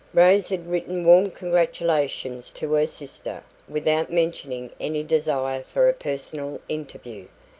[0.15, 6.59] Rose had written warm congratulations to her sister, without mentioning any desire for a personal
[6.67, 7.27] interview.